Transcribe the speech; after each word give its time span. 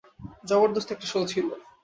জবরদস্ত 0.45 0.89
একটা 0.91 1.07
শো 1.07 1.19
ছিল। 1.27 1.47